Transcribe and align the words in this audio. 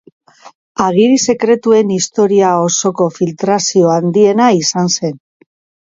Agiri 0.85 1.19
sekretuen 1.25 1.93
historia 1.97 2.55
osoko 2.71 3.09
filtrazio 3.21 3.95
handiena 4.01 4.53
izan 4.65 4.95
zen. 5.01 5.19